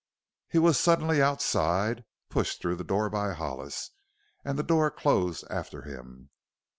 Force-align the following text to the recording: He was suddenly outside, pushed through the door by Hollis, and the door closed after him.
He 0.49 0.57
was 0.57 0.79
suddenly 0.79 1.21
outside, 1.21 2.05
pushed 2.29 2.59
through 2.59 2.75
the 2.77 2.83
door 2.83 3.07
by 3.07 3.33
Hollis, 3.33 3.91
and 4.43 4.57
the 4.57 4.63
door 4.63 4.89
closed 4.89 5.45
after 5.51 5.83
him. 5.83 6.31